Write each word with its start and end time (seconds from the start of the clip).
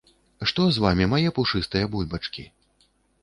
Што 0.51 0.63
з 0.77 0.83
вамі, 0.85 1.05
мае 1.11 1.29
пушыстыя 1.37 1.91
бульбачкі? 1.97 2.47